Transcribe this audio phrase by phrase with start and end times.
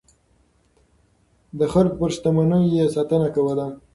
[1.59, 3.67] د خلکو پر شتمنيو يې ساتنه کوله.